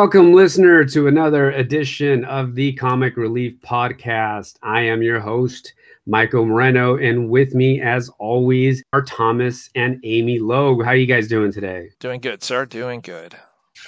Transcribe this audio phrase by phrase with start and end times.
[0.00, 4.54] Welcome, listener, to another edition of the Comic Relief Podcast.
[4.62, 5.74] I am your host,
[6.06, 10.84] Michael Moreno, and with me, as always, are Thomas and Amy Logue.
[10.84, 11.90] How are you guys doing today?
[11.98, 12.64] Doing good, sir.
[12.64, 13.34] Doing good.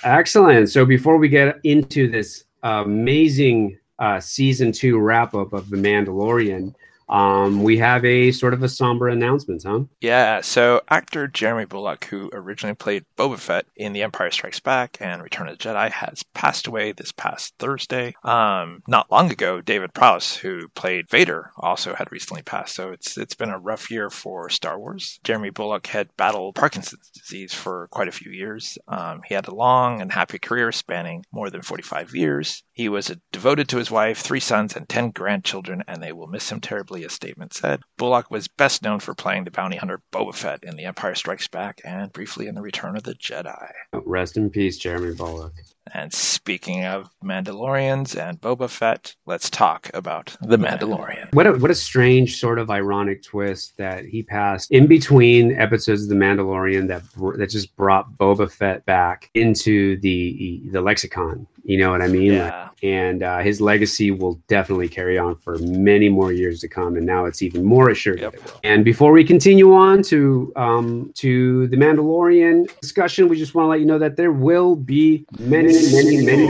[0.02, 0.68] Excellent.
[0.68, 6.74] So, before we get into this amazing uh, season two wrap up of The Mandalorian,
[7.10, 9.80] um, we have a sort of a somber announcement, huh?
[10.00, 14.96] Yeah, so actor Jeremy Bulloch, who originally played Boba Fett in The Empire Strikes Back
[15.00, 18.14] and Return of the Jedi, has passed away this past Thursday.
[18.22, 22.76] Um, not long ago, David Prowse, who played Vader, also had recently passed.
[22.76, 25.18] So it's it's been a rough year for Star Wars.
[25.24, 28.78] Jeremy Bulloch had battled Parkinson's disease for quite a few years.
[28.86, 32.62] Um, he had a long and happy career spanning more than 45 years.
[32.80, 36.50] He was devoted to his wife, three sons, and 10 grandchildren, and they will miss
[36.50, 37.82] him terribly a statement said.
[37.98, 41.46] Bulloch was best known for playing the bounty hunter Boba Fett in The Empire Strikes
[41.46, 43.70] Back and briefly in The Return of the Jedi.
[43.92, 45.52] Rest in peace, Jeremy Bulloch.
[45.92, 51.34] And speaking of Mandalorians and Boba Fett, let's talk about The Mandalorian.
[51.34, 56.04] What a, what a strange sort of ironic twist that he passed in between episodes
[56.04, 57.02] of The Mandalorian that
[57.38, 61.46] that just brought Boba Fett back into the the lexicon.
[61.70, 62.32] You know what I mean?
[62.32, 62.44] Yeah.
[62.64, 66.96] Like, and uh, his legacy will definitely carry on for many more years to come.
[66.96, 68.32] And now it's even more assured Yep.
[68.32, 68.60] that it will.
[68.64, 73.68] And before we continue on to um, to the Mandalorian discussion, we just want to
[73.68, 76.46] let you know that there will be many, many, many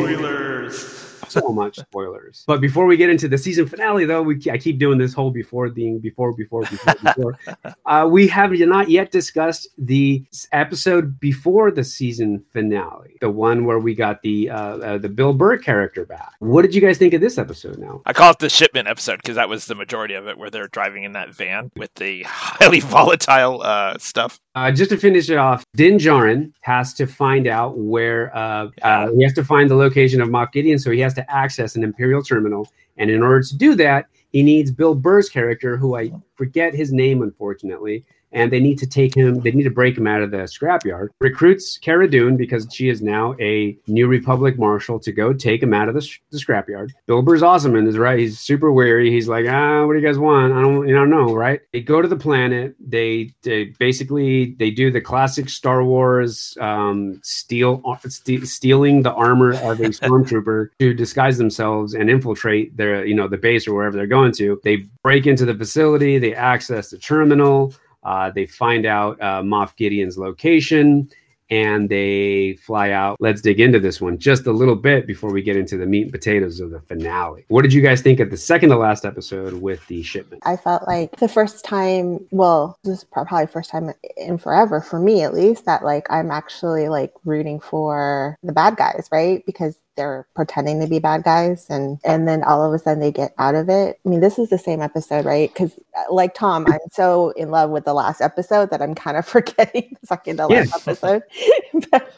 [1.40, 2.44] so much spoilers.
[2.46, 5.30] But before we get into the season finale, though, we I keep doing this whole
[5.30, 7.38] before thing, before, before, before, before.
[7.86, 13.78] uh, we have not yet discussed the episode before the season finale, the one where
[13.78, 16.32] we got the uh, uh, the Bill Burr character back.
[16.38, 17.78] What did you guys think of this episode?
[17.78, 20.50] Now, I call it the shipment episode because that was the majority of it, where
[20.50, 24.40] they're driving in that van with the highly volatile uh, stuff.
[24.60, 29.10] Uh, just to finish it off, Din Djarin has to find out where uh, uh,
[29.12, 31.82] he has to find the location of Moff Gideon, so he has to access an
[31.82, 32.68] Imperial terminal.
[32.98, 36.92] And in order to do that, he needs Bill Burr's character, who I forget his
[36.92, 38.04] name, unfortunately.
[38.32, 41.08] And they need to take him, they need to break him out of the scrapyard.
[41.20, 45.74] Recruits Cara Dune because she is now a New Republic marshal to go take him
[45.74, 46.90] out of the, sh- the scrapyard.
[47.06, 48.18] Bill Burr's awesome and is right.
[48.18, 49.10] He's super weary.
[49.10, 50.52] He's like, ah, what do you guys want?
[50.52, 51.60] I don't, you don't know, right?
[51.72, 52.74] They go to the planet.
[52.78, 59.54] They, they basically they do the classic Star Wars um, steal, ste- stealing the armor
[59.54, 63.96] of a stormtrooper to disguise themselves and infiltrate their, you know, the base or wherever
[63.96, 64.60] they're going to.
[64.62, 66.18] They break into the facility.
[66.18, 67.74] They access the terminal.
[68.02, 71.10] Uh, they find out uh, Moff Gideon's location
[71.50, 73.16] and they fly out.
[73.20, 76.02] Let's dig into this one just a little bit before we get into the meat
[76.02, 77.44] and potatoes of the finale.
[77.48, 80.42] What did you guys think of the second to last episode with the shipment?
[80.46, 85.00] I felt like the first time, well, this is probably first time in forever for
[85.00, 89.44] me at least, that like I'm actually like rooting for the bad guys, right?
[89.44, 93.12] Because they're pretending to be bad guys and and then all of a sudden they
[93.12, 94.00] get out of it.
[94.04, 95.54] I mean, this is the same episode, right?
[95.54, 95.78] Cuz
[96.10, 99.96] like Tom, I'm so in love with the last episode that I'm kind of forgetting
[100.00, 100.88] the second to last Yes.
[100.88, 101.22] episode.
[101.90, 102.12] but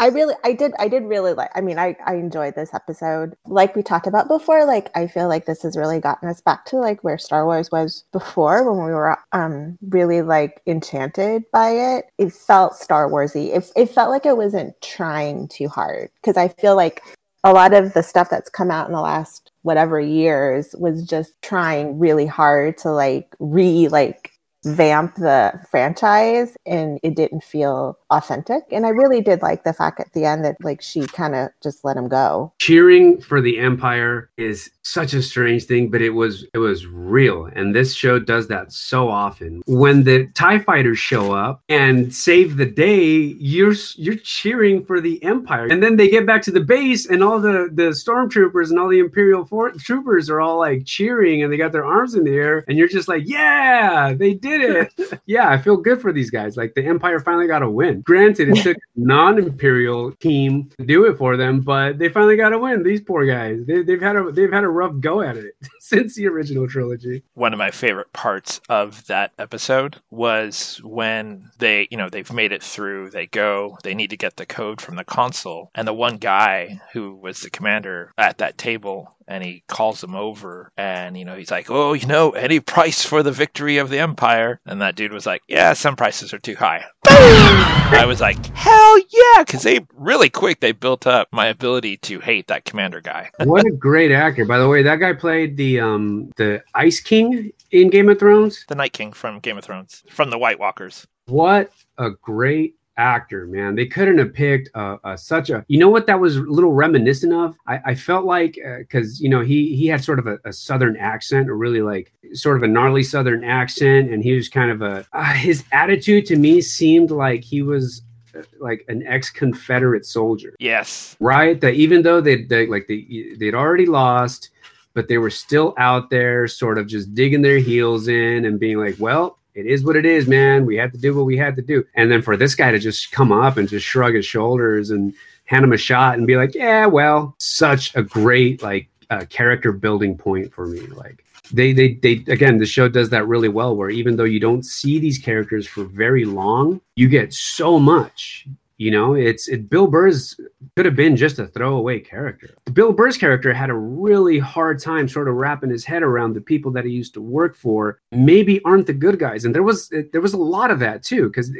[0.00, 1.50] I really, I did, I did really like.
[1.54, 3.36] I mean, I, I enjoyed this episode.
[3.46, 6.64] Like we talked about before, like I feel like this has really gotten us back
[6.66, 11.70] to like where Star Wars was before, when we were um really like enchanted by
[11.70, 12.06] it.
[12.18, 13.54] It felt Star Warsy.
[13.56, 17.02] It, it felt like it wasn't trying too hard because I feel like
[17.44, 21.40] a lot of the stuff that's come out in the last whatever years was just
[21.42, 24.32] trying really hard to like re like
[24.66, 28.62] vamp the franchise and it didn't feel authentic.
[28.70, 31.48] And i really did like the fact at the end that like she kind of
[31.62, 32.52] just let him go.
[32.58, 37.46] Cheering for the empire is such a strange thing but it was it was real.
[37.46, 39.62] And this show does that so often.
[39.66, 45.22] When the tie fighters show up and save the day you're you're cheering for the
[45.24, 45.66] empire.
[45.66, 48.88] And then they get back to the base and all the the stormtroopers and all
[48.88, 52.34] the imperial for- troopers are all like cheering and they got their arms in the
[52.34, 55.20] air and you're just like yeah they did it.
[55.26, 56.56] Yeah i feel good for these guys.
[56.56, 61.06] Like the empire finally got a win granted it took a non-imperial team to do
[61.06, 63.60] it for them but they finally got a win these poor guys.
[63.66, 67.22] They, they've had a they've had a rough go at it since the original trilogy.
[67.34, 72.52] One of my favorite parts of that episode was when they, you know, they've made
[72.52, 75.94] it through, they go, they need to get the code from the console, and the
[75.94, 81.16] one guy who was the commander at that table and he calls them over and
[81.16, 84.60] you know he's like oh you know any price for the victory of the empire?
[84.66, 86.84] And that dude was like yeah some prices are too high
[87.94, 92.18] i was like hell yeah because they really quick they built up my ability to
[92.20, 93.30] hate that commander guy.
[93.44, 94.44] What a great actor.
[94.44, 98.64] By the way that guy played the um the ice king in game of thrones?
[98.68, 101.06] The night king from game of thrones from the white walkers.
[101.26, 103.74] What a great actor, man.
[103.74, 105.64] They couldn't have picked uh, uh, such a.
[105.68, 107.56] You know what that was a little reminiscent of?
[107.66, 110.52] I, I felt like because uh, you know he he had sort of a, a,
[110.52, 114.70] southern accent, or really like sort of a gnarly southern accent, and he was kind
[114.70, 115.06] of a.
[115.12, 118.02] Uh, his attitude to me seemed like he was
[118.36, 120.54] uh, like an ex-Confederate soldier.
[120.58, 121.16] Yes.
[121.20, 121.60] Right.
[121.60, 124.50] That even though they they like they they'd already lost,
[124.94, 128.78] but they were still out there, sort of just digging their heels in and being
[128.78, 130.66] like, well it is what it is, man.
[130.66, 131.84] We had to do what we had to do.
[131.94, 135.14] And then for this guy to just come up and just shrug his shoulders and
[135.44, 139.72] hand him a shot and be like, yeah, well, such a great like uh, character
[139.72, 140.80] building point for me.
[140.88, 144.40] Like they, they, they, again, the show does that really well where even though you
[144.40, 149.70] don't see these characters for very long, you get so much you know, it's it,
[149.70, 150.38] Bill Burr's
[150.76, 152.50] could have been just a throwaway character.
[152.72, 156.40] Bill Burr's character had a really hard time sort of wrapping his head around the
[156.40, 159.90] people that he used to work for maybe aren't the good guys, and there was
[160.12, 161.52] there was a lot of that too because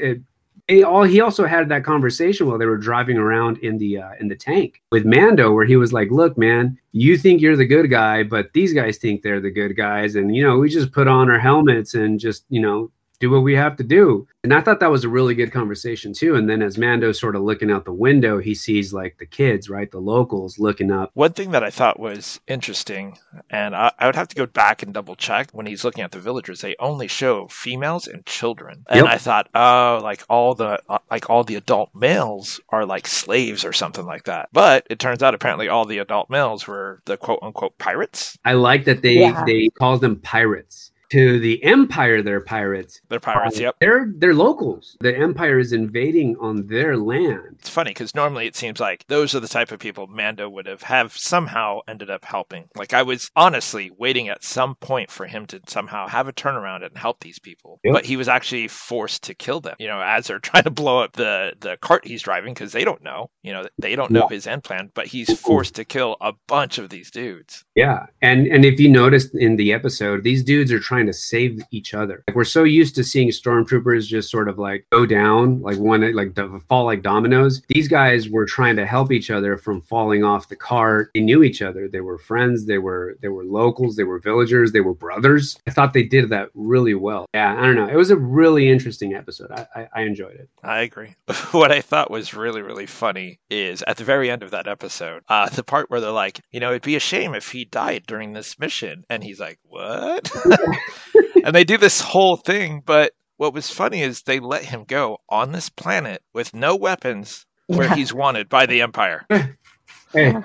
[0.69, 4.13] he, all he also had that conversation while they were driving around in the uh,
[4.19, 7.67] in the tank with Mando, where he was like, "Look, man, you think you're the
[7.67, 10.93] good guy, but these guys think they're the good guys, and you know, we just
[10.93, 12.91] put on our helmets and just you know
[13.21, 14.27] do what we have to do.
[14.43, 16.35] And I thought that was a really good conversation too.
[16.35, 19.71] And then as Mando's sort of looking out the window, he sees like the kids,
[19.71, 19.91] right?
[19.91, 21.11] The locals looking up.
[21.15, 23.19] One thing that I thought was interesting,
[23.49, 26.13] and I, I would have to go back and double check when he's looking at
[26.13, 28.85] the villagers, they only show females and children.
[28.89, 29.15] And yep.
[29.15, 33.65] I thought, oh, like all the uh, like all the adult males are like slaves
[33.65, 34.51] or something like that.
[34.53, 38.37] But it turns out apparently all the adult males were the quote unquote pirates.
[38.45, 39.45] I like that they yeah.
[39.47, 43.01] they call them pirates to the Empire, they're pirates.
[43.09, 43.57] They're pirates.
[43.57, 43.77] Yep.
[43.79, 44.97] They're they're locals.
[44.99, 47.57] The Empire is invading on their land.
[47.61, 50.67] It's funny because normally it seems like those are the type of people Mando would
[50.67, 52.65] have have somehow ended up helping.
[52.75, 56.85] Like I was honestly waiting at some point for him to somehow have a turnaround
[56.85, 57.95] and help these people, yep.
[57.95, 59.77] but he was actually forced to kill them.
[59.79, 62.85] You know, as they're trying to blow up the the cart he's driving because they
[62.85, 63.31] don't know.
[63.45, 64.35] You know, they don't know yeah.
[64.35, 67.65] his end plan, but he's forced to kill a bunch of these dudes.
[67.77, 71.61] Yeah, and and if you noticed in the episode, these dudes are trying to save
[71.71, 72.23] each other.
[72.29, 76.15] Like we're so used to seeing stormtroopers just sort of like go down, like one
[76.15, 76.37] like
[76.69, 77.63] fall like dominoes.
[77.69, 81.11] These guys were trying to help each other from falling off the cart.
[81.15, 81.89] They knew each other.
[81.89, 82.67] They were friends.
[82.67, 83.97] They were they were locals.
[83.97, 84.73] They were villagers.
[84.73, 85.59] They were brothers.
[85.67, 87.27] I thought they did that really well.
[87.35, 87.89] Yeah, I don't know.
[87.89, 89.51] It was a really interesting episode.
[89.51, 90.49] I, I, I enjoyed it.
[90.63, 91.15] I agree.
[91.53, 95.23] what I thought was really really funny is at the very end of that episode,
[95.29, 98.05] uh, the part where they're like, you know, it'd be a shame if he died
[98.07, 100.31] during this mission, and he's like, what?
[101.45, 105.19] and they do this whole thing, but what was funny is they let him go
[105.29, 107.95] on this planet with no weapons where yeah.
[107.95, 109.27] he's wanted by the Empire.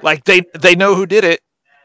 [0.02, 1.42] Like they they know who did it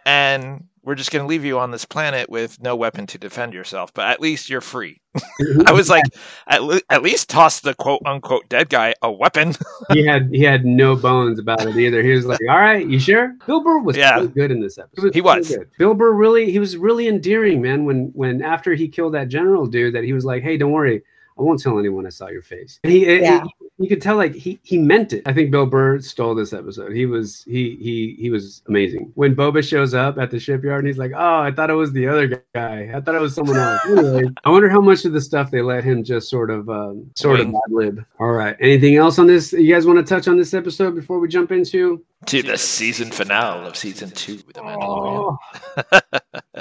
[0.06, 3.54] and we're just going to leave you on this planet with no weapon to defend
[3.54, 5.00] yourself, but at least you're free.
[5.16, 5.62] Mm-hmm.
[5.66, 6.04] I was like,
[6.46, 9.54] at, le- at least toss the quote unquote dead guy a weapon.
[9.92, 12.02] he had he had no bones about it either.
[12.02, 14.16] He was like, "All right, you sure?" Bill Burr was yeah.
[14.16, 15.14] really good in this episode.
[15.14, 15.48] He was.
[15.48, 15.70] Good.
[15.78, 17.84] Bill Burr really he was really endearing, man.
[17.84, 21.02] When when after he killed that general dude, that he was like, "Hey, don't worry,
[21.38, 23.42] I won't tell anyone I saw your face." And he, yeah.
[23.42, 25.22] he you could tell like he he meant it.
[25.26, 26.92] I think Bill Burr stole this episode.
[26.92, 29.10] He was he he he was amazing.
[29.14, 31.92] When Boba shows up at the shipyard and he's like, "Oh, I thought it was
[31.92, 32.90] the other guy.
[32.94, 35.62] I thought it was someone else." Anyway, I wonder how much of the stuff they
[35.62, 38.04] let him just sort of um, sort of ad lib.
[38.18, 38.56] All right.
[38.60, 39.52] Anything else on this?
[39.52, 43.10] You guys want to touch on this episode before we jump into to the season
[43.10, 45.38] finale of season two, The Mandalorian.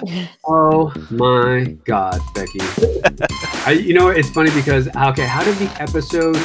[0.06, 2.60] Oh, oh my God, Becky!
[3.66, 6.38] I, you know it's funny because okay, how did the episode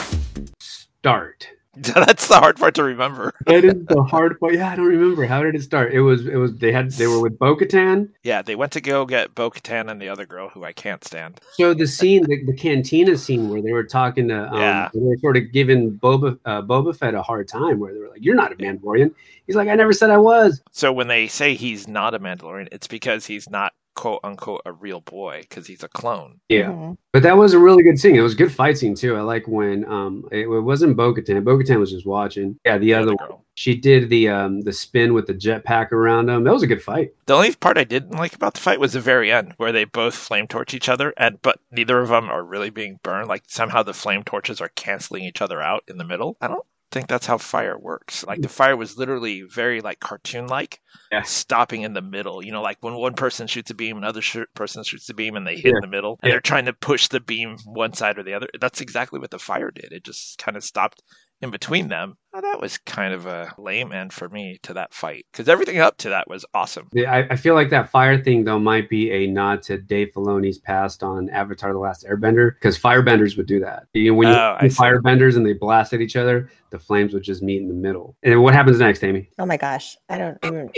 [0.60, 1.48] start?
[1.94, 3.32] That's the hard part to remember.
[3.46, 4.54] that is the hard part.
[4.54, 5.26] Yeah, I don't remember.
[5.26, 5.92] How did it start?
[5.92, 8.08] It was it was they had they were with Bo Katan.
[8.24, 11.04] Yeah, they went to go get Bo Katan and the other girl who I can't
[11.04, 11.40] stand.
[11.52, 15.00] So the scene, the, the cantina scene where they were talking to, um, yeah, they
[15.00, 18.24] were sort of giving Boba uh, Boba Fett a hard time, where they were like,
[18.24, 19.14] "You're not a Mandalorian."
[19.46, 22.68] He's like, "I never said I was." So when they say he's not a Mandalorian,
[22.72, 26.38] it's because he's not quote unquote a real boy because he's a clone.
[26.48, 26.66] Yeah.
[26.66, 26.92] Mm-hmm.
[27.12, 28.14] But that was a really good scene.
[28.14, 29.16] It was a good fight scene too.
[29.16, 31.42] I like when um it, it wasn't Bo Katan.
[31.42, 32.56] Bo Katan was just watching.
[32.64, 33.40] Yeah, the, the other, one.
[33.56, 36.44] She did the um the spin with the jetpack around him.
[36.44, 37.12] That was a good fight.
[37.26, 39.84] The only part I didn't like about the fight was the very end where they
[39.84, 43.28] both flame torch each other and but neither of them are really being burned.
[43.28, 46.36] Like somehow the flame torches are canceling each other out in the middle.
[46.40, 48.24] I don't think that's how fire works.
[48.26, 48.42] Like mm.
[48.42, 50.80] the fire was literally very like cartoon like,
[51.12, 51.22] yeah.
[51.22, 52.44] stopping in the middle.
[52.44, 55.36] You know, like when one person shoots a beam, another sh- person shoots a beam,
[55.36, 55.76] and they hit yeah.
[55.76, 56.34] in the middle, and yeah.
[56.34, 58.48] they're trying to push the beam one side or the other.
[58.60, 59.92] That's exactly what the fire did.
[59.92, 61.02] It just kind of stopped
[61.40, 64.92] in between them, well, that was kind of a lame end for me to that
[64.92, 66.88] fight because everything up to that was awesome.
[66.92, 70.08] Yeah, I, I feel like that fire thing though might be a nod to Dave
[70.14, 73.84] Filoni's past on Avatar: The Last Airbender because firebenders would do that.
[73.94, 74.82] You know, when you Oh, I see see.
[74.82, 78.16] firebenders and they blast at each other, the flames would just meet in the middle.
[78.22, 79.30] And what happens next, Amy?
[79.38, 80.68] Oh my gosh, I don't even.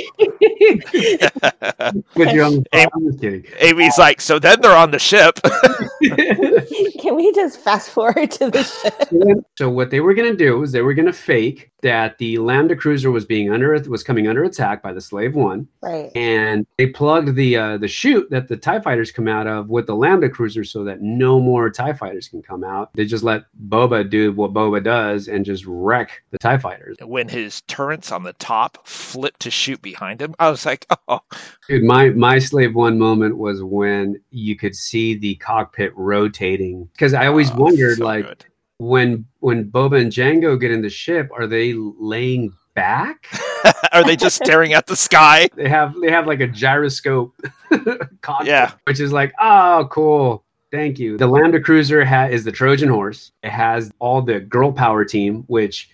[2.15, 3.45] Put you on the Amy- I'm just kidding.
[3.59, 5.39] Amy's like, so then they're on the ship.
[7.01, 8.63] Can we just fast forward to the
[9.13, 9.45] ship?
[9.59, 12.39] so what they were going to do is they were going to fake that the
[12.39, 16.11] Lambda cruiser was being under was coming under attack by the Slave One, Right.
[16.17, 19.87] and they plugged the uh, the chute that the Tie fighters come out of with
[19.87, 22.91] the Lambda cruiser so that no more Tie fighters can come out.
[22.95, 26.97] They just let Boba do what Boba does and just wreck the Tie fighters.
[27.05, 31.21] when his turrets on the top flipped to shoot behind him, I was like, oh,
[31.69, 37.15] Dude, my my Slave One moment was when you could see the cockpit rotating because
[37.15, 38.45] I always oh, wondered so like good.
[38.81, 43.27] When when Boba and Jango get in the ship, are they laying back?
[43.93, 45.51] Are they just staring at the sky?
[45.55, 47.35] they have they have like a gyroscope
[48.23, 48.73] cockpit, Yeah.
[48.85, 53.33] which is like oh cool thank you the lambda cruiser ha- is the trojan horse
[53.43, 55.91] it has all the girl power team which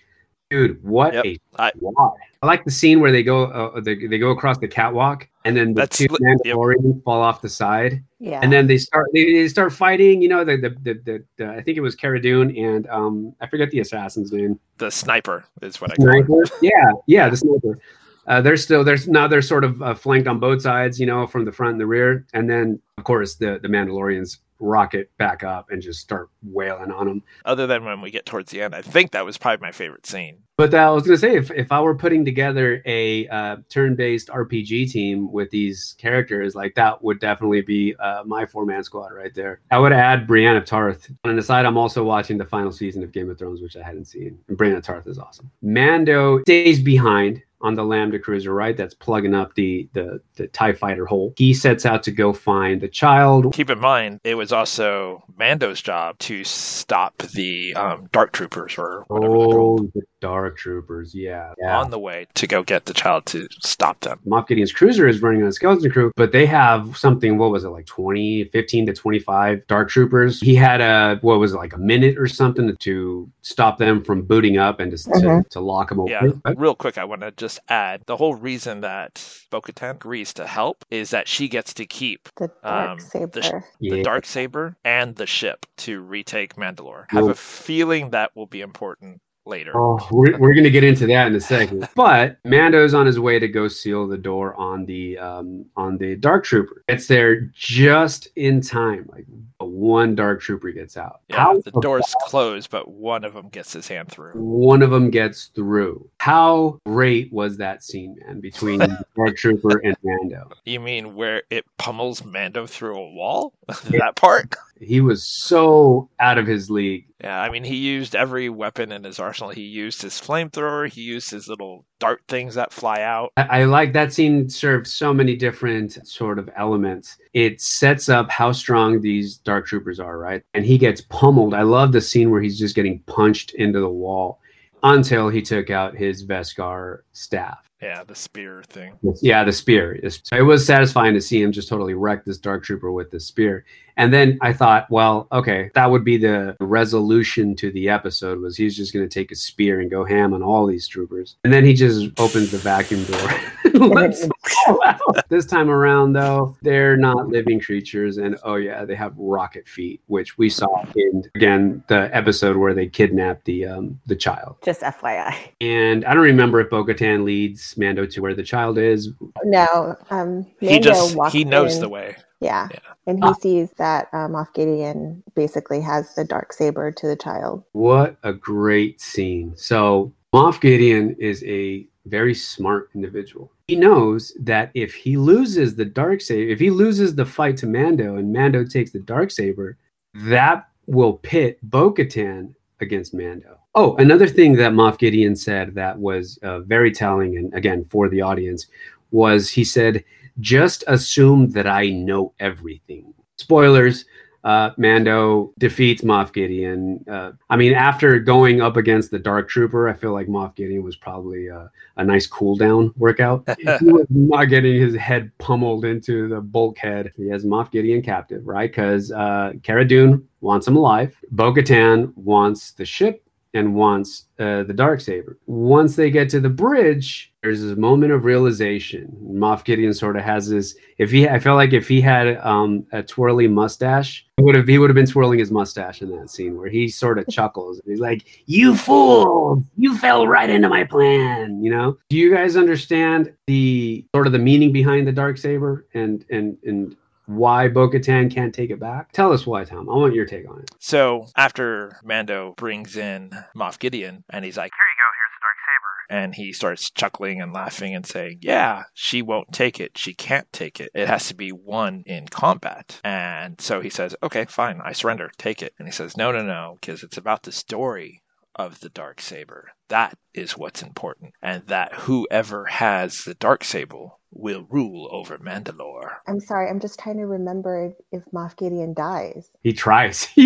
[0.49, 1.25] dude what Yep.
[1.25, 2.13] a I- squad.
[2.41, 5.57] I like the scene where they go uh, they, they go across the catwalk and
[5.57, 6.37] then the That's two li- yep.
[6.55, 8.39] Mandalorians fall off the side Yeah.
[8.43, 11.47] and then they start they, they start fighting you know the the, the, the, the
[11.49, 15.45] I think it was Cara Dune and um I forget the assassin's name The sniper
[15.61, 16.51] is what I call it.
[16.61, 17.79] Yeah, yeah, the sniper.
[18.27, 21.25] Uh, they're still there's now they're sort of uh, flanked on both sides, you know,
[21.25, 25.43] from the front and the rear, and then of course the the Mandalorians rocket back
[25.43, 27.23] up and just start wailing on them.
[27.45, 30.05] Other than when we get towards the end, I think that was probably my favorite
[30.05, 30.39] scene.
[30.57, 34.29] But uh, I was gonna say if if I were putting together a uh, turn-based
[34.29, 39.33] RPG team with these characters, like that would definitely be uh, my four-man squad right
[39.35, 39.61] there.
[39.69, 41.11] I would add Brianna Tarth.
[41.25, 43.83] On the side, I'm also watching the final season of Game of Thrones, which I
[43.83, 44.39] hadn't seen.
[44.47, 45.51] And Brianna Tarth is awesome.
[45.61, 48.75] Mando stays behind on the Lambda cruiser, right?
[48.77, 51.33] That's plugging up the the the Tie Fighter hole.
[51.37, 53.53] He sets out to go find the child.
[53.53, 59.03] Keep in mind, it was also Mando's job to stop the um, Dark Troopers or
[59.07, 61.77] whatever they're called Oh, the Dark Troopers, yeah, yeah.
[61.79, 64.19] on the way to go get the child to stop them.
[64.25, 67.63] Moff Gideon's cruiser is running on a skeleton crew, but they have something, what was
[67.63, 70.39] it, like 20, 15 to 25 dark troopers.
[70.41, 74.23] He had a, what was it, like a minute or something to stop them from
[74.23, 75.49] booting up and just to, Mhm.
[75.49, 76.11] to lock them away.
[76.11, 80.33] Yeah, real quick, I want to just add the whole reason that Bo Katan agrees
[80.33, 83.27] to help is that she gets to keep the dark um, saber.
[83.33, 83.95] the sh- yeah.
[83.95, 87.05] the dark saber and the ship to retake Mandalore.
[87.11, 89.71] I have Well- a feeling that will be important later.
[89.75, 91.87] Oh, we're, we're going to get into that in a second.
[91.95, 96.15] But Mando's on his way to go seal the door on the um, on the
[96.17, 96.83] dark trooper.
[96.89, 99.07] It's there just in time.
[99.11, 99.25] Like
[99.59, 101.21] one dark trooper gets out.
[101.29, 104.33] Yeah, How the door's closed, but one of them gets his hand through.
[104.33, 106.09] one of them gets through.
[106.19, 108.79] How great was that scene, man, between
[109.15, 110.49] Dark Trooper and Mando?
[110.65, 113.53] You mean where it pummels Mando through a wall?
[113.89, 114.55] that part?
[114.79, 117.05] He was so out of his league.
[117.21, 119.49] Yeah, I mean, he used every weapon in his arsenal.
[119.49, 120.87] He used his flamethrower.
[120.87, 123.31] He used his little dart things that fly out.
[123.37, 127.17] I, I like that scene serves so many different sort of elements.
[127.33, 130.43] It sets up how strong these Dark Troopers are, right?
[130.53, 131.53] And he gets pummeled.
[131.53, 134.39] I love the scene where he's just getting punched into the wall
[134.83, 137.66] until he took out his Beskar staff.
[137.81, 138.97] Yeah, the spear thing.
[139.21, 139.93] Yeah, the spear.
[139.93, 143.65] It was satisfying to see him just totally wreck this dark trooper with the spear.
[143.97, 148.57] And then I thought, well, okay, that would be the resolution to the episode was
[148.57, 151.35] he's just going to take a spear and go ham on all these troopers.
[151.43, 153.29] And then he just opens the vacuum door.
[153.81, 154.31] and lets them
[154.67, 155.29] all out.
[155.29, 160.01] This time around, though, they're not living creatures, and oh yeah, they have rocket feet,
[160.07, 164.55] which we saw in again the episode where they kidnapped the um, the child.
[164.63, 165.35] Just FYI.
[165.61, 169.09] And I don't remember if Bo-Katan leads Mando to where the child is.
[169.43, 172.15] No, um, He just walks he knows in, the way.
[172.39, 172.67] Yeah.
[172.71, 172.79] Yeah.
[173.07, 173.33] And he Ah.
[173.33, 177.63] sees that um, Moff Gideon basically has the dark saber to the child.
[177.71, 179.53] What a great scene.
[179.55, 183.51] So, Moff Gideon is a very smart individual.
[183.67, 187.67] He knows that if he loses the dark saber, if he loses the fight to
[187.67, 189.77] Mando and Mando takes the dark saber,
[190.13, 193.59] that will pit Bo-Katan against Mando.
[193.75, 198.09] Oh, another thing that Moff Gideon said that was uh, very telling, and again for
[198.09, 198.67] the audience,
[199.11, 200.03] was he said,
[200.39, 204.05] "Just assume that I know everything." Spoilers:
[204.47, 207.03] uh, Mando defeats Moff Gideon.
[207.05, 210.83] Uh, I mean, after going up against the Dark Trooper, I feel like Moff Gideon
[210.83, 213.45] was probably a, a nice cool down workout.
[213.59, 217.11] he was not getting his head pummeled into the bulkhead.
[217.17, 218.71] He has Moff Gideon captive, right?
[218.71, 221.13] Because uh, Cara Dune wants him alive.
[221.31, 223.26] Bo Katan wants the ship.
[223.57, 225.39] And wants uh, the dark saber.
[225.47, 229.11] Once they get to the bridge, there's this moment of realization.
[229.31, 230.75] Moff Gideon sort of has this.
[230.99, 234.67] If he, I felt like if he had um, a twirly mustache, he would have
[234.67, 237.81] he would have been twirling his mustache in that scene where he sort of chuckles.
[237.87, 239.63] He's like, "You fool!
[239.75, 241.97] You fell right into my plan." You know?
[242.09, 246.57] Do you guys understand the sort of the meaning behind the dark saber and and
[246.63, 246.95] and
[247.27, 249.11] why Bo Katan can't take it back?
[249.11, 249.89] Tell us why, Tom.
[249.89, 250.71] I want your take on it.
[250.79, 255.41] So after Mando brings in Moff Gideon and he's like, Here you go, here's the
[255.41, 256.23] dark saber.
[256.23, 259.97] And he starts chuckling and laughing and saying, Yeah, she won't take it.
[259.97, 260.89] She can't take it.
[260.95, 263.01] It has to be won in combat.
[263.03, 265.29] And so he says, Okay, fine, I surrender.
[265.37, 265.73] Take it.
[265.77, 268.23] And he says, No, no, no, because it's about the story
[268.55, 269.69] of the dark saber.
[269.89, 271.33] That is what's important.
[271.41, 276.15] And that whoever has the dark saber will rule over Mandalore.
[276.27, 279.49] I'm sorry, I'm just trying to remember if, if Moff Gideon dies.
[279.63, 280.27] He tries.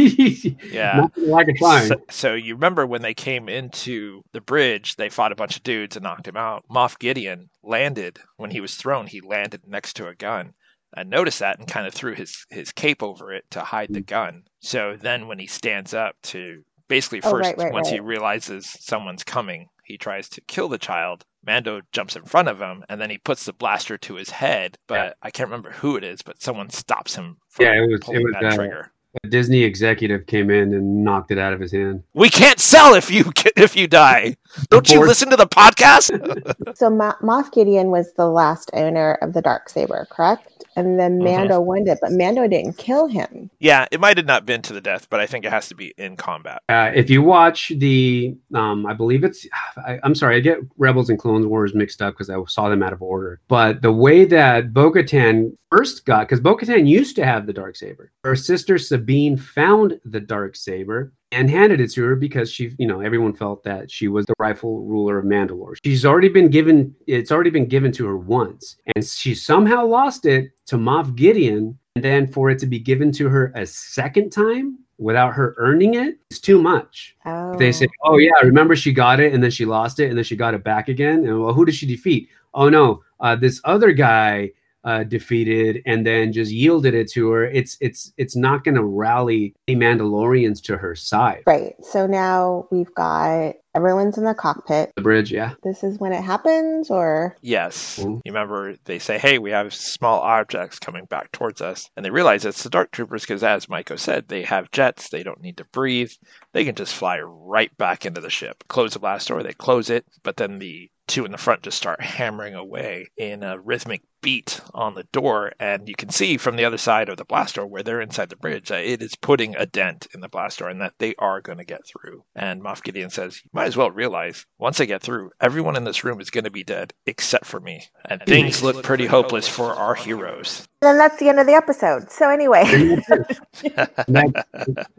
[0.72, 1.08] Yeah.
[1.18, 1.88] Like a trying.
[1.88, 5.64] So, so you remember when they came into the bridge, they fought a bunch of
[5.64, 6.64] dudes and knocked him out.
[6.70, 9.08] Moff Gideon landed when he was thrown.
[9.08, 10.54] He landed next to a gun.
[10.96, 14.02] I noticed that and kind of threw his his cape over it to hide the
[14.02, 14.44] gun.
[14.60, 18.68] So then when he stands up to basically Oh, first right, right, once he realizes
[18.80, 21.26] someone's coming, he tries to kill the child.
[21.46, 24.78] Mando jumps in front of him and then he puts the blaster to his head,
[24.88, 25.14] but Yeah.
[25.22, 28.02] I can't remember who it is, but someone stops him from Yeah, it was- it
[28.04, 28.91] pulling was, that uh, trigger.
[29.24, 32.04] A Disney executive came in and knocked it out of his hand.
[32.14, 34.36] We can't sell if you if you die.
[34.70, 36.12] Don't you listen to the podcast?
[36.76, 40.48] So Ma- Moff Gideon was the last owner of the dark saber, correct?
[40.76, 41.24] And then Mhm.
[41.24, 43.50] Mando won it, but Mando didn't kill him.
[43.60, 45.76] yeah, it might have not been to the death, but I think it has to
[45.76, 46.62] be in combat.
[46.70, 49.46] Uh, if you watch the, um, I believe it's,
[49.86, 52.82] I, I'm sorry, I get Rebels and Clone Wars mixed up because I saw them
[52.82, 53.42] out of order.
[53.50, 57.54] But the way that Bo Katan first got, because Bo Katan used to have the
[57.54, 62.52] dark saber, her sister Sabine found the dark saber and handed it to her because
[62.52, 65.76] she, you know, everyone felt that she was the rightful ruler of Mandalore.
[65.84, 70.28] She's already been given, it's already been given to her once, and she somehow lost
[70.28, 71.80] it to Moff Gideon.
[71.96, 75.96] And then for it to be given to her a second time without her earning
[75.96, 77.18] it is too much.
[77.26, 77.58] Oh.
[77.58, 80.24] They say, "Oh yeah, remember she got it and then she lost it and then
[80.24, 82.30] she got it back again." And well, who did she defeat?
[82.54, 84.52] Oh no, uh, this other guy
[84.84, 87.46] uh, defeated and then just yielded it to her.
[87.46, 91.44] It's it's it's not going to rally the Mandalorians to her side.
[91.46, 91.76] Right.
[91.84, 94.92] So now we've got everyone's in the cockpit.
[94.96, 95.54] The bridge, yeah.
[95.64, 98.00] This is when it happens, or Yes.
[98.00, 98.20] Mhm.
[98.26, 101.90] You remember they say, hey, we have small objects coming back towards us.
[101.96, 105.10] And they realize it's the Dark Troopers because, as Maiko said, they have jets.
[105.10, 106.12] They don't need to breathe.
[106.54, 108.64] They can just fly right back into the ship.
[108.68, 111.78] Close the blast door, they close it, but then the two in the front just
[111.78, 115.52] start hammering away in a rhythmic beat on the door.
[115.60, 118.30] And you can see from the other side of the blast door where they're inside
[118.30, 121.14] the bridge that it is putting a dent in the blast door and that they
[121.20, 122.24] are going to get through.
[122.34, 125.84] And Moff Gideon says, You might as well realize once I get through, everyone in
[125.84, 127.84] this room is going to be dead except for me.
[128.06, 130.66] And things look pretty hopeless for our heroes.
[130.82, 132.10] then that's the end of the episode.
[132.10, 132.64] So anyway,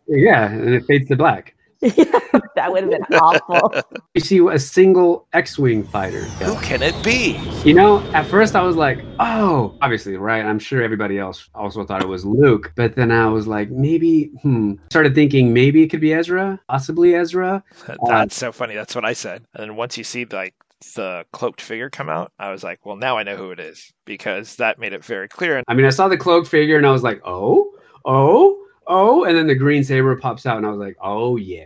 [0.06, 1.54] yeah, and it fades to black.
[2.54, 3.82] that would have been awful.
[4.14, 6.24] You see a single X-wing fighter.
[6.44, 7.40] Who can it be?
[7.64, 10.44] You know, at first I was like, oh, obviously, right?
[10.44, 12.72] I'm sure everybody else also thought it was Luke.
[12.76, 14.74] But then I was like, maybe, hmm.
[14.90, 17.64] Started thinking maybe it could be Ezra, possibly Ezra.
[18.06, 18.74] That's so funny.
[18.74, 19.44] That's what I said.
[19.54, 20.54] And then once you see like
[20.94, 23.92] the cloaked figure come out, I was like, well, now I know who it is
[24.04, 25.62] because that made it very clear.
[25.68, 27.72] I mean, I saw the cloaked figure and I was like, oh,
[28.04, 29.24] oh, oh.
[29.24, 31.64] And then the green saber pops out and I was like, oh, yeah.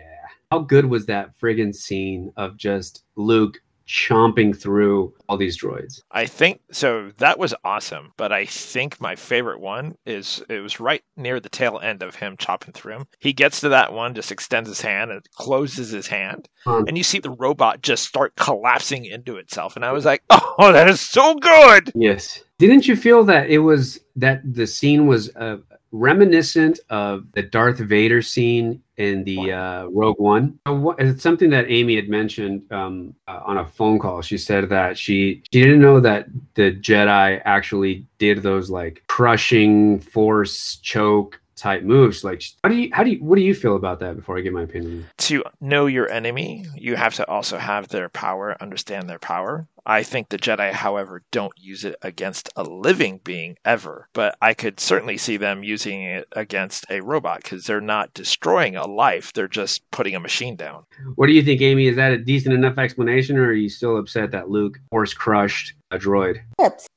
[0.53, 6.03] How good was that friggin' scene of just Luke chomping through all these droids?
[6.13, 7.11] I think so.
[7.19, 8.13] That was awesome.
[8.17, 12.15] But I think my favorite one is it was right near the tail end of
[12.15, 13.07] him chopping through him.
[13.19, 16.49] He gets to that one, just extends his hand and closes his hand.
[16.87, 19.75] And you see the robot just start collapsing into itself.
[19.75, 21.91] And I was like, oh, that is so good.
[21.95, 22.43] Yes.
[22.59, 25.59] Didn't you feel that it was that the scene was uh,
[25.97, 30.59] reminiscent of the Darth Vader scene in the uh, Rogue One?
[30.99, 34.23] It's something that Amy had mentioned um, uh, on a phone call.
[34.23, 40.01] She said that she she didn't know that the Jedi actually did those like crushing
[40.01, 42.23] force choke type moves.
[42.23, 44.17] Like, how do you how do you what do you feel about that?
[44.17, 45.07] Before I give my opinion.
[45.19, 49.67] To know your enemy, you have to also have their power, understand their power.
[49.89, 54.53] I think the Jedi, however, don't use it against a living being ever, but I
[54.53, 59.33] could certainly see them using it against a robot because they're not destroying a life,
[59.33, 60.85] they're just putting a machine down.
[61.15, 61.87] What do you think, Amy?
[61.87, 65.75] Is that a decent enough explanation, or are you still upset that Luke force crushed
[65.93, 66.41] a droid?
[66.59, 66.89] upset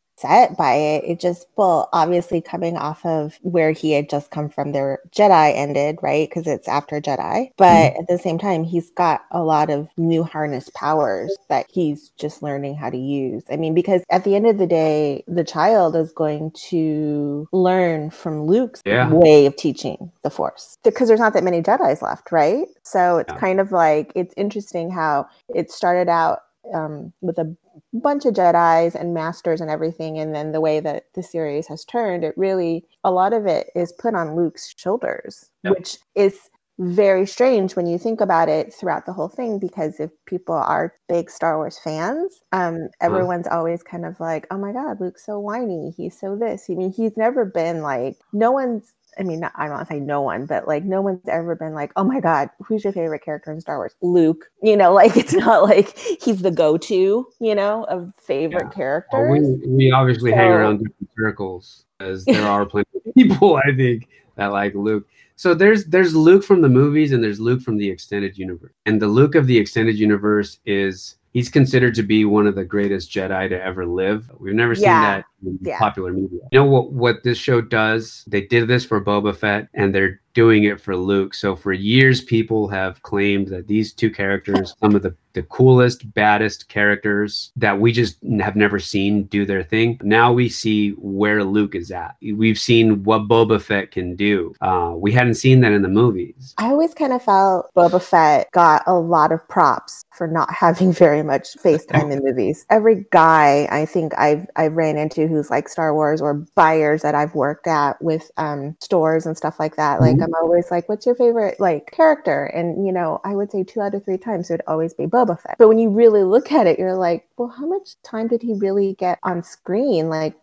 [0.58, 1.04] by it.
[1.06, 5.56] It just, well, obviously coming off of where he had just come from, their Jedi
[5.56, 6.30] ended, right?
[6.30, 7.52] Because it's after Jedi.
[7.58, 8.02] But mm-hmm.
[8.02, 12.44] at the same time, he's got a lot of new harness powers that he's just
[12.44, 13.44] learning how to use.
[13.50, 18.10] I mean, because at the end of the day, the child is going to learn
[18.10, 19.12] from Luke's yeah.
[19.12, 22.68] way of teaching the Force because there's not that many Jedi's left, right?
[22.84, 23.40] So it's yeah.
[23.40, 26.42] kind of like it's interesting how it started out
[26.74, 27.56] um, with a
[27.94, 31.86] bunch of Jedi's and masters and everything, and then the way that the series has
[31.86, 35.76] turned, it really a lot of it is put on Luke's shoulders, yep.
[35.76, 40.10] which is very strange when you think about it throughout the whole thing because if
[40.26, 45.02] people are big Star Wars fans, um, everyone's always kind of like, oh my God,
[45.02, 45.94] Luke's so whiny.
[45.96, 46.68] He's so this.
[46.70, 49.94] I mean, he's never been like, no one's I mean, not, I don't want to
[49.94, 52.94] say no one, but like no one's ever been like, oh my God, who's your
[52.94, 53.96] favorite character in Star Wars?
[54.02, 54.46] Luke.
[54.62, 58.76] You know, like it's not like he's the go to, you know, of favorite yeah.
[58.76, 59.12] characters.
[59.14, 63.56] Well, we, we obviously so, hang around different circles as there are plenty of people,
[63.66, 65.08] I think, that like Luke.
[65.36, 68.74] So there's there's Luke from the movies and there's Luke from the extended universe.
[68.86, 72.66] And the Luke of the extended universe is he's considered to be one of the
[72.66, 74.30] greatest Jedi to ever live.
[74.40, 75.18] We've never seen yeah.
[75.18, 75.80] that in yeah.
[75.80, 76.40] popular media.
[76.52, 78.24] You know what what this show does?
[78.28, 81.34] They did this for Boba Fett and they're doing it for Luke.
[81.34, 86.12] So for years people have claimed that these two characters some of the the coolest,
[86.14, 90.00] baddest characters that we just have never seen do their thing.
[90.02, 92.16] Now we see where Luke is at.
[92.22, 94.54] We've seen what Boba Fett can do.
[94.62, 96.56] Uh, we hadn't seen that in the movies.
[96.58, 100.92] I always kind of felt Boba Fett got a lot of props for not having
[100.92, 102.66] very much face time in movies.
[102.70, 107.14] Every guy I think I've I've ran into who's like Star Wars or buyers that
[107.14, 110.02] I've worked at with um, stores and stuff like that.
[110.02, 110.24] Like mm-hmm.
[110.24, 113.82] I'm always like, "What's your favorite like character?" And you know, I would say two
[113.82, 115.58] out of three times it would always be Boba Fett.
[115.60, 118.54] But when you really look at it, you're like, "Well, how much time did he
[118.56, 120.10] really get on screen?
[120.10, 120.36] Like,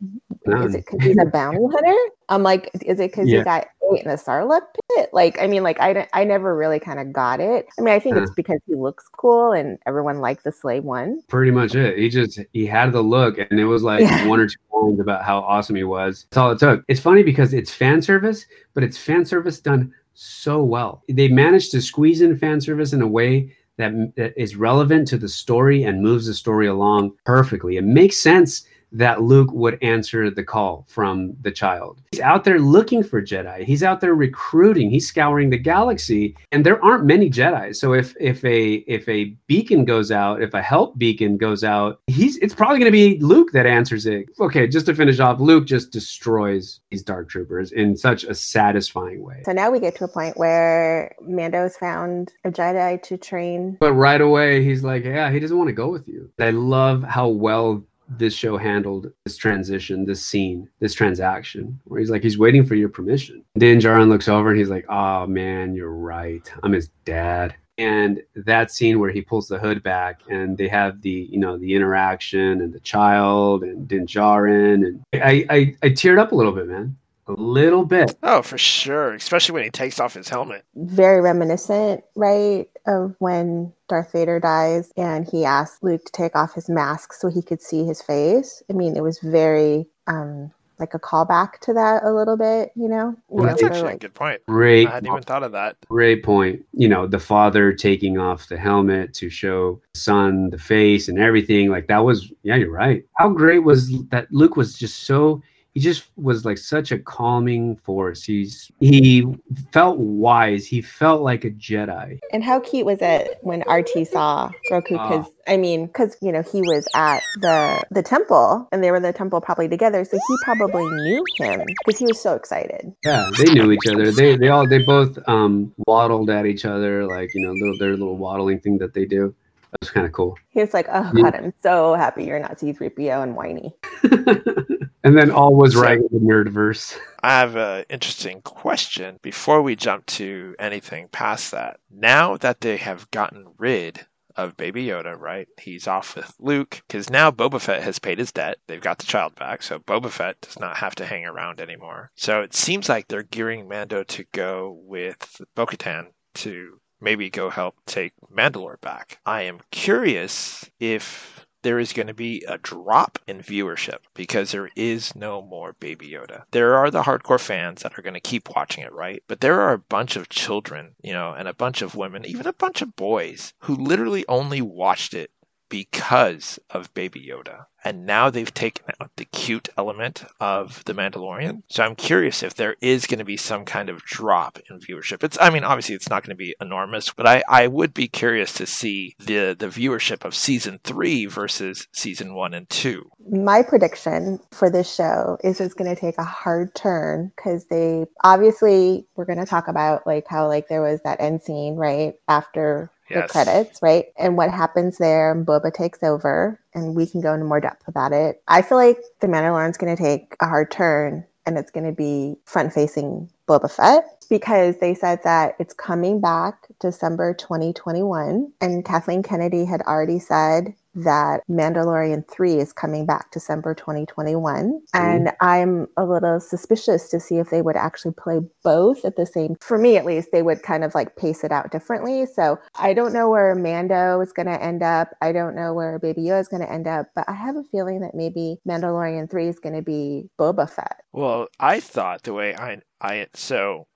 [0.46, 1.96] is it because he's a bounty hunter?"
[2.28, 3.38] I'm like, "Is it because yeah.
[3.38, 3.66] he got
[4.00, 4.62] in a Sarlacc
[4.94, 7.66] pit?" Like, I mean, like I I never really kind of got it.
[7.78, 11.22] I mean, I think it's because he looks cool and everyone liked the slave one.
[11.28, 11.98] Pretty much it.
[11.98, 14.26] He just he had the look, and it was like yeah.
[14.26, 16.26] one or two lines about how awesome he was.
[16.30, 16.84] That's all it took.
[16.88, 21.02] It's funny because it's fan service, but it's fan service done so well.
[21.08, 25.18] They managed to squeeze in fan service in a way that, that is relevant to
[25.18, 27.76] the story and moves the story along perfectly.
[27.76, 32.00] It makes sense that Luke would answer the call from the child.
[32.12, 33.64] He's out there looking for Jedi.
[33.64, 34.90] He's out there recruiting.
[34.90, 37.74] He's scouring the galaxy, and there aren't many Jedi.
[37.74, 42.00] So if if a if a beacon goes out, if a help beacon goes out,
[42.06, 44.26] he's it's probably going to be Luke that answers it.
[44.40, 49.22] Okay, just to finish off, Luke just destroys these dark troopers in such a satisfying
[49.22, 49.42] way.
[49.44, 53.76] So now we get to a point where Mando's found a Jedi to train.
[53.80, 57.02] But right away, he's like, "Yeah, he doesn't want to go with you." I love
[57.02, 62.38] how well this show handled this transition, this scene, this transaction, where he's like, he's
[62.38, 63.44] waiting for your permission.
[63.58, 66.50] Din Djarin looks over and he's like, oh man, you're right.
[66.62, 67.54] I'm his dad.
[67.78, 71.58] And that scene where he pulls the hood back and they have the, you know,
[71.58, 74.86] the interaction and the child and Din Djarin.
[74.86, 76.96] And I, I, I teared up a little bit, man
[77.28, 78.16] a little bit.
[78.22, 79.14] Oh, for sure.
[79.14, 80.64] Especially when he takes off his helmet.
[80.74, 86.54] Very reminiscent, right, of when Darth Vader dies and he asked Luke to take off
[86.54, 88.62] his mask so he could see his face.
[88.70, 92.88] I mean, it was very um like a callback to that a little bit, you
[92.88, 93.16] know?
[93.28, 94.42] Well, that's actually like, a good point.
[94.46, 94.86] Great.
[94.88, 95.76] I hadn't even thought of that.
[95.88, 96.64] Great point.
[96.72, 101.70] You know, the father taking off the helmet to show son the face and everything.
[101.70, 103.04] Like that was, yeah, you're right.
[103.16, 104.30] How great was that?
[104.30, 105.42] Luke was just so
[105.76, 108.22] he just was like such a calming force.
[108.22, 109.26] He's he
[109.72, 110.66] felt wise.
[110.66, 112.18] He felt like a Jedi.
[112.32, 114.92] And how cute was it when R2 saw Grogu?
[114.92, 115.52] Because ah.
[115.52, 119.02] I mean, because you know he was at the the temple, and they were in
[119.02, 122.90] the temple probably together, so he probably knew him because he was so excited.
[123.04, 124.10] Yeah, they knew each other.
[124.10, 127.90] They they all they both um waddled at each other like you know little their
[127.98, 129.34] little waddling thing that they do.
[129.72, 130.38] That was kind of cool.
[130.48, 133.74] He was like, "Oh God, I'm so happy you're not C-3PO and whiny."
[135.06, 136.98] and then all was right in the nerdverse.
[137.22, 141.78] I have an interesting question before we jump to anything past that.
[141.88, 145.46] Now that they have gotten rid of Baby Yoda, right?
[145.60, 148.58] He's off with Luke because now Boba Fett has paid his debt.
[148.66, 152.10] They've got the child back, so Boba Fett does not have to hang around anymore.
[152.16, 157.48] So it seems like they're gearing Mando to go with Bo Katan to maybe go
[157.48, 159.20] help take Mandalore back.
[159.24, 164.70] I am curious if there is going to be a drop in viewership because there
[164.76, 166.44] is no more Baby Yoda.
[166.52, 169.20] There are the hardcore fans that are going to keep watching it, right?
[169.26, 172.46] But there are a bunch of children, you know, and a bunch of women, even
[172.46, 175.32] a bunch of boys who literally only watched it
[175.68, 177.66] because of Baby Yoda.
[177.84, 181.62] And now they've taken out the cute element of The Mandalorian.
[181.68, 185.22] So I'm curious if there is going to be some kind of drop in viewership.
[185.22, 188.08] It's I mean, obviously it's not going to be enormous, but I, I would be
[188.08, 193.08] curious to see the, the viewership of season three versus season one and two.
[193.30, 198.06] My prediction for this show is it's going to take a hard turn because they
[198.24, 202.14] obviously we're going to talk about like how like there was that end scene right
[202.28, 203.30] after the Yes.
[203.32, 204.06] credits, right?
[204.18, 207.88] And what happens there, and Boba takes over, and we can go into more depth
[207.88, 208.42] about it.
[208.48, 211.92] I feel like The Mandalorian's going to take a hard turn, and it's going to
[211.92, 218.52] be front facing Boba Fett because they said that it's coming back December 2021.
[218.60, 224.80] And Kathleen Kennedy had already said that Mandalorian 3 is coming back December 2021.
[224.94, 229.26] And I'm a little suspicious to see if they would actually play both at the
[229.26, 232.26] same for me at least, they would kind of like pace it out differently.
[232.26, 235.08] So I don't know where Mando is gonna end up.
[235.20, 238.00] I don't know where Baby Yoda is gonna end up, but I have a feeling
[238.00, 241.02] that maybe Mandalorian 3 is gonna be Boba Fett.
[241.12, 243.86] Well, I thought the way I I so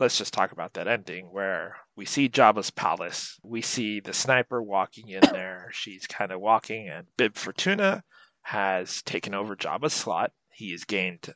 [0.00, 3.38] let's just talk about that ending where we see Jabba's palace.
[3.42, 5.70] We see the sniper walking in there.
[5.72, 8.02] She's kind of walking, and Bib Fortuna
[8.42, 10.32] has taken over Jabba's slot.
[10.52, 11.34] He has gained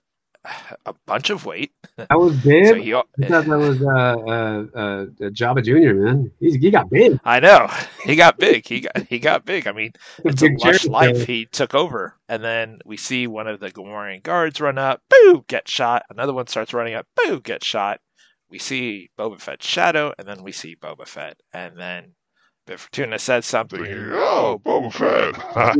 [0.87, 1.73] a bunch of weight.
[1.97, 2.67] That was big.
[2.67, 5.95] So he, I thought that was uh, uh, uh, Jabba Jr.
[5.95, 7.21] Man, He's, he got big.
[7.25, 7.71] I know
[8.05, 8.67] he got big.
[8.67, 9.69] He got he got big.
[9.69, 9.93] I mean,
[10.25, 12.17] it's a lush life he took over.
[12.29, 16.03] And then we see one of the Gamorrean guards run up, boo, get shot.
[16.11, 18.01] Another one starts running up, boo, get shot.
[18.51, 21.39] We see Boba Fett's shadow, and then we see Boba Fett.
[21.53, 22.13] And then
[22.67, 23.85] Bib Fortuna says something.
[23.85, 25.35] Oh, Boba Fett.
[25.57, 25.75] I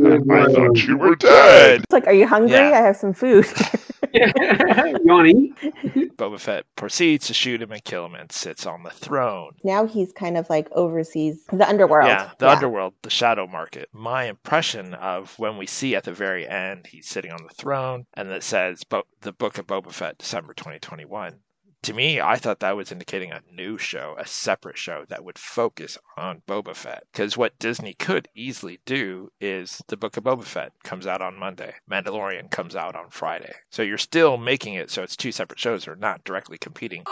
[0.53, 1.81] thought you were dead.
[1.81, 2.51] It's like, are you hungry?
[2.51, 2.71] Yeah.
[2.71, 3.45] I have some food.
[4.13, 4.31] you
[5.03, 6.15] want to eat?
[6.17, 9.51] Boba Fett proceeds to shoot him and kill him and sits on the throne.
[9.63, 12.07] now he's kind of like oversees the underworld.
[12.07, 13.89] Yeah, the underworld, the shadow market.
[13.91, 18.05] My impression of when we see at the very end, he's sitting on the throne,
[18.13, 21.33] and it says Bo- the Book of Boba Fett, December 2021.
[21.85, 25.37] To me, I thought that was indicating a new show, a separate show that would
[25.37, 27.03] focus on Boba Fett.
[27.13, 31.37] Because what Disney could easily do is the Book of Boba Fett comes out on
[31.37, 33.53] Monday, Mandalorian comes out on Friday.
[33.69, 37.03] So you're still making it so it's two separate shows that are not directly competing.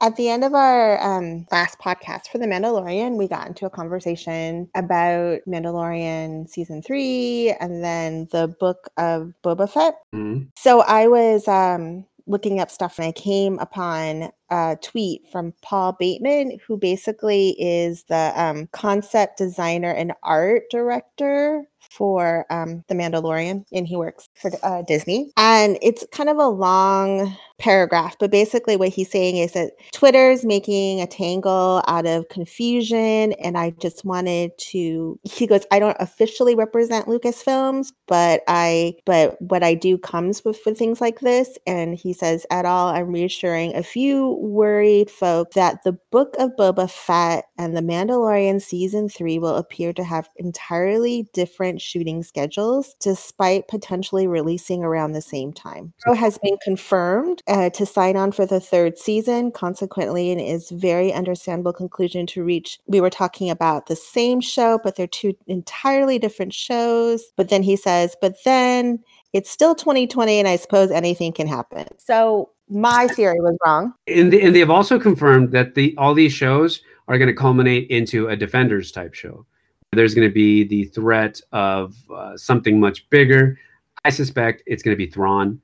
[0.00, 3.70] At the end of our um, last podcast for The Mandalorian, we got into a
[3.70, 9.96] conversation about Mandalorian season three and then the book of Boba Fett.
[10.14, 10.48] Mhm.
[10.56, 15.96] So I was um, looking up stuff and I came upon a tweet from Paul
[15.98, 23.64] Bateman, who basically is the um, concept designer and art director for um, The Mandalorian,
[23.72, 25.30] and he works for uh, Disney.
[25.36, 30.44] And it's kind of a long paragraph, but basically what he's saying is that Twitter's
[30.44, 35.18] making a tangle out of confusion, and I just wanted to.
[35.24, 40.60] He goes, I don't officially represent Lucasfilms, but I, but what I do comes with,
[40.64, 41.58] with things like this.
[41.66, 46.50] And he says, at all, I'm reassuring a few worried folk that the book of
[46.58, 52.96] Boba Fett and The Mandalorian season three will appear to have entirely different shooting schedules,
[53.00, 55.92] despite potentially releasing around the same time.
[56.04, 59.52] Show has been confirmed uh, to sign on for the third season.
[59.52, 62.80] Consequently, it is very understandable conclusion to reach.
[62.86, 67.22] We were talking about the same show, but they're two entirely different shows.
[67.36, 68.98] But then he says, but then
[69.32, 71.86] it's still 2020, and I suppose anything can happen.
[71.98, 73.92] So my theory was wrong.
[74.06, 78.28] And, and they've also confirmed that the all these shows are going to culminate into
[78.28, 79.44] a Defenders type show.
[79.92, 83.58] There's going to be the threat of uh, something much bigger.
[84.04, 85.60] I suspect it's going to be Thrawn.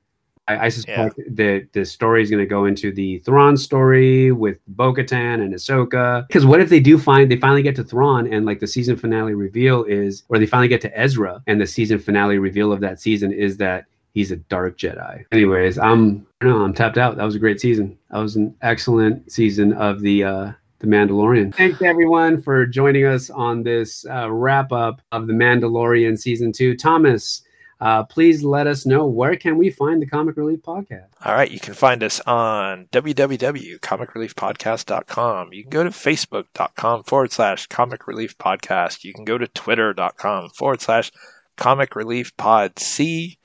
[0.47, 4.57] I, I suspect that the story is going to go into the Thrawn story with
[4.67, 6.27] Bo-Katan and Ahsoka.
[6.27, 8.95] Because what if they do find they finally get to Thrawn and like the season
[8.95, 12.81] finale reveal is, or they finally get to Ezra and the season finale reveal of
[12.81, 13.85] that season is that
[14.19, 15.23] he's a dark Jedi.
[15.31, 17.15] Anyways, I'm no, I'm tapped out.
[17.15, 17.97] That was a great season.
[18.11, 21.55] That was an excellent season of the uh the Mandalorian.
[21.55, 26.73] Thanks everyone for joining us on this uh, wrap up of the Mandalorian season two.
[26.75, 27.41] Thomas,
[27.81, 31.07] uh, please let us know where can we find the Comic Relief podcast.
[31.23, 35.53] All right, you can find us on www.comicreliefpodcast.com.
[35.53, 39.03] You can go to facebook.com forward slash comic relief podcast.
[39.03, 41.11] You can go to twitter.com forward slash
[41.57, 43.37] comic relief pod C.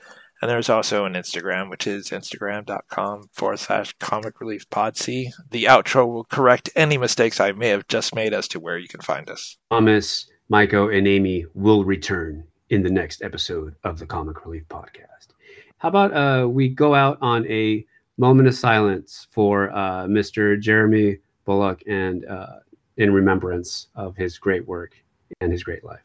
[0.44, 4.66] And there's also an Instagram, which is instagram.com forward slash comic relief.
[4.68, 8.86] The outro will correct any mistakes I may have just made as to where you
[8.86, 9.56] can find us.
[9.70, 15.28] Thomas, Maiko, and Amy will return in the next episode of the Comic Relief podcast.
[15.78, 17.86] How about uh, we go out on a
[18.18, 20.60] moment of silence for uh, Mr.
[20.60, 22.56] Jeremy Bulloch and uh,
[22.98, 24.92] in remembrance of his great work
[25.40, 26.02] and his great life.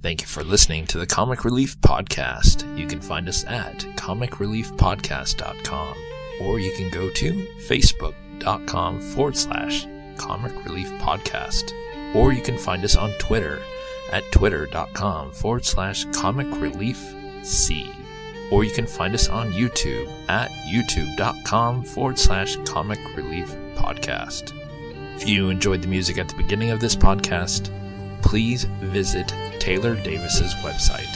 [0.00, 2.78] Thank you for listening to the Comic Relief Podcast.
[2.78, 5.94] You can find us at comicreliefpodcast.com
[6.40, 7.32] or you can go to
[7.66, 11.72] facebook.com forward slash comic relief podcast
[12.14, 13.60] or you can find us on Twitter
[14.12, 17.02] at twitter.com forward slash comic relief
[17.42, 17.90] C
[18.52, 24.52] or you can find us on YouTube at youtube.com forward slash comic relief podcast.
[25.16, 27.70] If you enjoyed the music at the beginning of this podcast,
[28.22, 29.32] please visit
[29.68, 31.12] Taylor Davis's website.